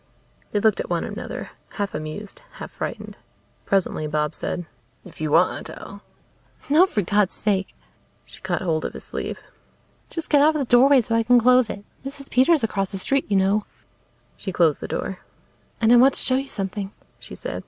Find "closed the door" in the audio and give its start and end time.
14.51-15.19